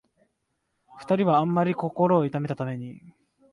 [0.97, 3.13] 二人はあんまり心を痛めたために、